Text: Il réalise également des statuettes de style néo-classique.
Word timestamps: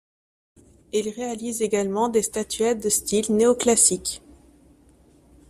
Il 0.93 1.09
réalise 1.09 1.61
également 1.61 2.09
des 2.09 2.23
statuettes 2.23 2.81
de 2.83 2.89
style 2.89 3.31
néo-classique. 3.35 4.23